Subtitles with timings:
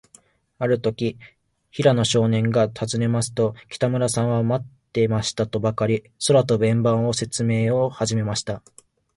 [0.57, 1.19] あるとき、
[1.69, 8.63] 平野少年がたずねますと、北村さんは、まってましたとばかり、空とぶ円盤のせつめいをはじめました。